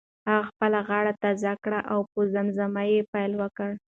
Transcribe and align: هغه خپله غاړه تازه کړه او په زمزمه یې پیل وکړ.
هغه 0.29 0.43
خپله 0.49 0.79
غاړه 0.87 1.13
تازه 1.23 1.53
کړه 1.63 1.79
او 1.91 1.99
په 2.11 2.19
زمزمه 2.33 2.83
یې 2.91 3.01
پیل 3.11 3.31
وکړ. 3.41 3.69